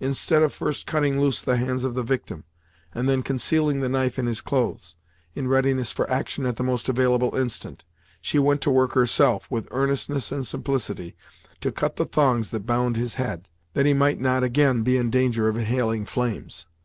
[0.00, 2.42] Instead of first cutting loose the hands of the victim,
[2.92, 4.96] and then concealing the knife in his clothes,
[5.32, 7.84] in readiness for action at the most available instant,
[8.20, 11.14] she went to work herself, with earnestness and simplicity,
[11.60, 15.08] to cut the thongs that bound his head, that he might not again be in
[15.08, 16.66] danger of inhaling flames.